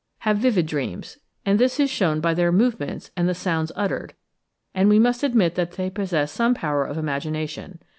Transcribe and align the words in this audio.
have 0.21 0.39
vivid 0.39 0.65
dreams, 0.65 1.19
and 1.45 1.59
this 1.59 1.79
is 1.79 1.87
shewn 1.87 2.19
by 2.19 2.33
their 2.33 2.51
movements 2.51 3.11
and 3.15 3.29
the 3.29 3.35
sounds 3.35 3.71
uttered, 3.75 4.15
we 4.75 4.97
must 4.97 5.21
admit 5.21 5.53
that 5.53 5.73
they 5.73 5.91
possess 5.91 6.31
some 6.31 6.55
power 6.55 6.83
of 6.83 6.97
imagination. 6.97 7.79